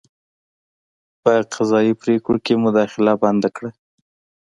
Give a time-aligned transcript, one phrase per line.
[1.21, 3.69] په قضايي پرېکړو کې مداخله بنده کړه.